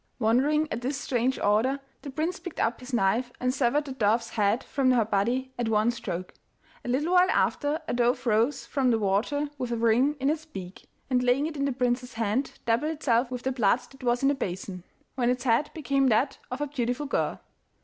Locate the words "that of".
16.07-16.61